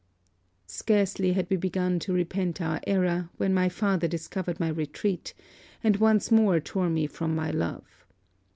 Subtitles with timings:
[0.65, 5.35] 'Scarcely had we begun to repent our error, when my father discovered my retreat;
[5.83, 8.03] and once more tore me from my love.